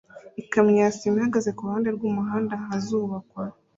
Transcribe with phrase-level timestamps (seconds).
[0.41, 3.43] Ikamyo ya sima ihagaze kuruhande rwumuhanda ahazubakwa